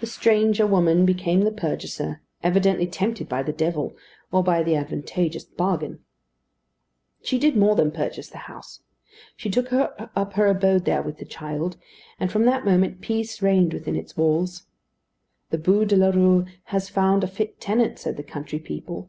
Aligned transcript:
The 0.00 0.06
stranger 0.06 0.66
woman 0.66 1.06
became 1.06 1.40
the 1.40 1.50
purchaser, 1.50 2.20
evidently 2.42 2.86
tempted 2.86 3.30
by 3.30 3.42
the 3.42 3.50
devil, 3.50 3.96
or 4.30 4.42
by 4.44 4.62
the 4.62 4.76
advantageous 4.76 5.44
bargain. 5.46 6.00
She 7.22 7.38
did 7.38 7.56
more 7.56 7.74
than 7.74 7.90
purchase 7.90 8.28
the 8.28 8.36
house; 8.44 8.82
she 9.38 9.48
took 9.48 9.72
up 9.72 10.32
her 10.34 10.46
abode 10.48 10.84
there 10.84 11.00
with 11.00 11.16
the 11.16 11.24
child; 11.24 11.78
and 12.20 12.30
from 12.30 12.44
that 12.44 12.66
moment 12.66 13.00
peace 13.00 13.40
reigned 13.40 13.72
within 13.72 13.96
its 13.96 14.18
walls. 14.18 14.64
The 15.48 15.56
Bû 15.56 15.88
de 15.88 15.96
la 15.96 16.10
Rue 16.10 16.44
has 16.64 16.90
found 16.90 17.24
a 17.24 17.26
fit 17.26 17.58
tenant, 17.58 17.98
said 17.98 18.18
the 18.18 18.22
country 18.22 18.58
people. 18.58 19.08